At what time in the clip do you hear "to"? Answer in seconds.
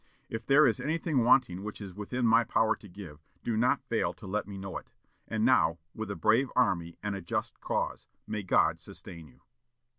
2.75-2.87, 4.13-4.25